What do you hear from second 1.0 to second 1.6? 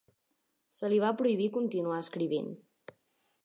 va prohibir